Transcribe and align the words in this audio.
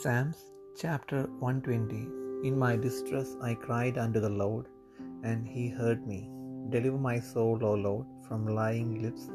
Psalms 0.00 0.38
chapter 0.80 1.18
120 1.40 2.48
In 2.48 2.54
my 2.62 2.76
distress 2.84 3.36
I 3.48 3.52
cried 3.64 3.98
unto 4.04 4.20
the 4.24 4.34
Lord, 4.42 4.64
and 5.22 5.46
he 5.54 5.64
heard 5.68 6.06
me. 6.12 6.20
Deliver 6.74 6.96
my 6.96 7.18
soul, 7.20 7.58
O 7.70 7.74
Lord, 7.74 8.06
from 8.26 8.46
lying 8.60 9.02
lips 9.02 9.28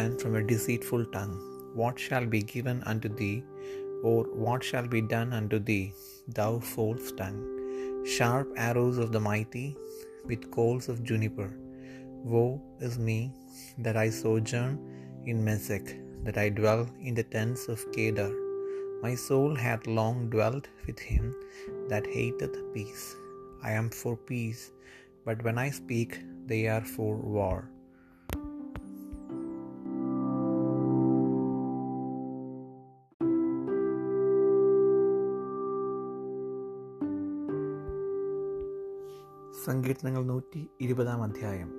and 0.00 0.20
from 0.20 0.34
a 0.34 0.42
deceitful 0.42 1.04
tongue. 1.16 1.36
What 1.80 1.96
shall 2.06 2.26
be 2.26 2.42
given 2.42 2.82
unto 2.92 3.08
thee, 3.20 3.44
or 4.02 4.24
what 4.46 4.64
shall 4.70 4.88
be 4.96 5.00
done 5.16 5.32
unto 5.32 5.60
thee, 5.70 5.94
thou 6.26 6.52
false 6.58 7.12
tongue? 7.12 7.42
Sharp 8.16 8.52
arrows 8.56 8.98
of 8.98 9.12
the 9.12 9.24
mighty, 9.30 9.66
with 10.26 10.50
coals 10.50 10.88
of 10.88 11.04
juniper. 11.04 11.50
Woe 12.32 12.60
is 12.80 12.98
me 12.98 13.20
that 13.78 13.96
I 13.96 14.10
sojourn 14.10 14.74
in 15.24 15.44
Mesech, 15.50 16.00
that 16.24 16.36
I 16.46 16.48
dwell 16.48 16.88
in 17.00 17.14
the 17.14 17.28
tents 17.36 17.68
of 17.68 17.92
Kedar. 17.92 18.32
My 19.04 19.14
soul 19.16 19.54
hath 19.54 19.86
long 19.86 20.30
dwelt 20.30 20.68
with 20.86 20.98
him 20.98 21.34
that 21.88 22.06
hateth 22.06 22.56
peace. 22.72 23.14
I 23.62 23.72
am 23.72 23.90
for 23.90 24.16
peace, 24.16 24.70
but 25.26 25.42
when 25.42 25.58
I 25.58 25.70
speak, 25.70 26.18
they 26.46 26.68
are 26.68 26.84
for 26.96 27.12
war. 27.36 27.56
സങ്കീർത്തനങ്ങൾ 39.66 40.24
നൂറ്റി 40.24 40.70
ഇരുപതാം 40.80 41.22
അധ്യായം 41.22 41.70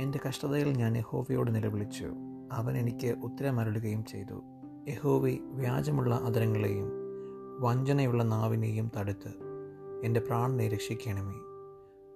എന്റെ 0.00 0.18
കഷ്ടതയിൽ 0.26 0.68
ഞാൻ 0.72 0.96
യഹോവയോട് 0.96 1.54
നിലവിളിച്ചു 1.54 2.08
അവൻ 2.52 2.76
എനിക്ക് 2.76 3.14
ഉത്തരമരുളുകയും 3.22 4.04
ചെയ്തു 4.04 4.51
യഹോവെ 4.88 5.38
വ്യാജമുള്ള 5.42 6.14
അതരങ്ങളെയും 6.14 6.92
വഞ്ചനയുള്ള 7.60 8.22
നാവിനെയും 8.22 8.90
തടുത്ത് 8.96 9.32
എന്റെ 10.04 10.20
പ്രാണനെ 10.20 10.68
രക്ഷിക്കണമേ. 10.68 11.34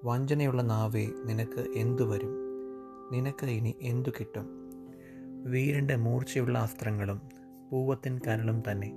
വഞ്ചനയുള്ള 0.04 0.62
നാവേ 0.62 1.08
നിനക്ക് 1.24 1.72
എന്തു 1.76 2.02
വരും? 2.02 2.30
നിനക്ക് 3.12 3.46
ഇനി 3.46 3.74
എന്തു 3.82 4.10
കിട്ടും? 4.10 4.46
വീരന്റെ 5.44 5.96
മൂർച്ചയുള്ള 5.96 6.58
അസ്ത്രങ്ങളും 6.58 7.20
പൂവത്തിൻ 7.70 8.20
കനലും 8.26 8.62
തന്നെ. 8.70 8.92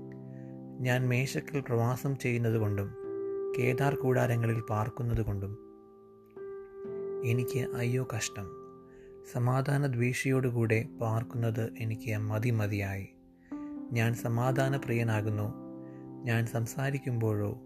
ഞാൻ 0.79 1.07
മേശക്കിൽ 1.07 1.59
പ്രവാസം 1.59 2.17
ചെയ്യുന്നതുകൊണ്ടും 2.17 2.89
കേദാർ 3.57 3.95
കൂടാരങ്ങളിൽ 3.95 4.61
പാർക്കുന്നതുകൊണ്ടും 4.61 5.57
എനിക്ക് 7.25 7.59
അയ്യോ 7.59 8.07
കഷ്ടം. 8.15 8.47
സമാധാന 9.31 9.87
ദ്വേഷിയോടുകൂടെ 9.87 10.85
പാർക്കുന്നത് 11.01 11.69
എനിക്ക് 11.79 12.17
മതി 12.17 12.49
മതിയായി 12.49 13.07
ഞാൻ 13.91 14.13
സമാധാനപ്രിയനാകുന്നു. 14.13 15.53
ഞാൻ 16.23 16.45
സംസാരിക്കുമ്പോഴോ 16.45 17.61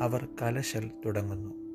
അവർ 0.00 0.28
കലശൽ 0.42 0.90
തുടങ്ങുന്നു. 1.04 1.67